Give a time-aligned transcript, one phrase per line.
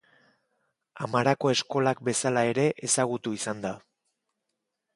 [1.07, 3.75] Amarako eskolak bezala ere ezagutu izan da.